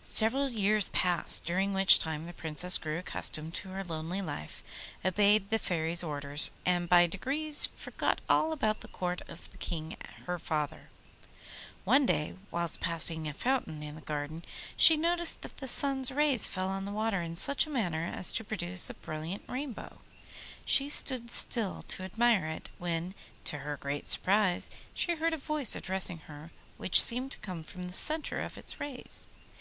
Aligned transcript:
Several 0.00 0.48
years 0.48 0.88
passed, 0.90 1.44
during 1.44 1.72
which 1.74 1.98
time 1.98 2.24
the 2.26 2.32
Princess 2.32 2.78
grew 2.78 2.98
accustomed 2.98 3.52
to 3.54 3.70
her 3.70 3.82
lonely 3.82 4.22
life, 4.22 4.62
obeyed 5.04 5.50
the 5.50 5.58
Fairy's 5.58 6.04
orders, 6.04 6.52
and 6.64 6.88
by 6.88 7.08
degrees 7.08 7.68
forgot 7.74 8.20
all 8.28 8.52
about 8.52 8.80
the 8.80 8.88
court 8.88 9.20
of 9.28 9.50
the 9.50 9.56
King 9.58 9.96
her 10.24 10.38
father. 10.38 10.88
One 11.84 12.06
day, 12.06 12.36
whilst 12.52 12.80
passing 12.80 13.24
near 13.24 13.32
a 13.32 13.34
fountain 13.34 13.82
in 13.82 13.96
the 13.96 14.00
garden, 14.02 14.44
she 14.76 14.96
noticed 14.96 15.42
that 15.42 15.56
the 15.56 15.68
sun's 15.68 16.12
rays 16.12 16.46
fell 16.46 16.68
on 16.68 16.84
the 16.84 16.92
water 16.92 17.20
in 17.20 17.34
such 17.34 17.66
a 17.66 17.70
manner 17.70 18.06
as 18.06 18.30
to 18.34 18.44
produce 18.44 18.88
a 18.88 18.94
brilliant 18.94 19.42
rainbow. 19.48 19.98
She 20.64 20.88
stood 20.88 21.28
still 21.28 21.82
to 21.88 22.04
admire 22.04 22.46
it, 22.46 22.70
when, 22.78 23.14
to 23.44 23.58
her 23.58 23.76
great 23.76 24.06
surprise, 24.06 24.70
she 24.94 25.16
heard 25.16 25.34
a 25.34 25.36
voice 25.36 25.74
addressing 25.74 26.18
her 26.20 26.52
which 26.76 27.02
seemed 27.02 27.32
to 27.32 27.38
come 27.40 27.64
from 27.64 27.82
the 27.82 27.92
centre 27.92 28.40
of 28.40 28.56
its 28.56 28.78
rays. 28.78 29.26